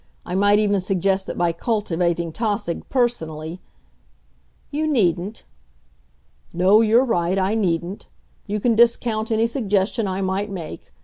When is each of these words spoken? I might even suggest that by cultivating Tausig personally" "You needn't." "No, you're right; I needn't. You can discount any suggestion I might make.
I 0.25 0.33
might 0.33 0.57
even 0.57 0.81
suggest 0.81 1.27
that 1.27 1.37
by 1.37 1.51
cultivating 1.51 2.31
Tausig 2.31 2.81
personally" 2.89 3.61
"You 4.71 4.87
needn't." 4.87 5.43
"No, 6.51 6.81
you're 6.81 7.05
right; 7.05 7.37
I 7.37 7.53
needn't. 7.53 8.07
You 8.47 8.59
can 8.59 8.73
discount 8.73 9.29
any 9.31 9.45
suggestion 9.45 10.07
I 10.07 10.21
might 10.21 10.49
make. 10.49 10.91